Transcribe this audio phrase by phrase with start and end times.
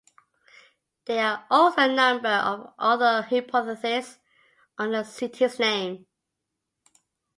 [1.05, 4.17] There are also number of other hypotheses
[4.75, 6.07] on the city's name.